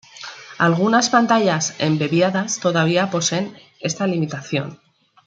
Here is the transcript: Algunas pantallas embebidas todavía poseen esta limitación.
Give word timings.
Algunas 0.57 1.11
pantallas 1.11 1.75
embebidas 1.77 2.59
todavía 2.59 3.11
poseen 3.11 3.55
esta 3.81 4.07
limitación. 4.07 4.79